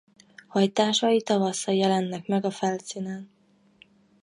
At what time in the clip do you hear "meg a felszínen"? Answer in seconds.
2.27-3.29